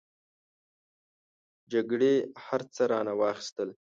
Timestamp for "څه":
2.73-2.83